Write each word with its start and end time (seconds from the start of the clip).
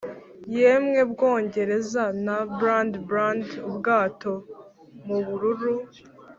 yemwe 0.55 0.99
bwongereza, 1.11 2.03
nta 2.23 2.39
bland-bland-ubwato 2.57 4.33
mubururu, 5.05 5.73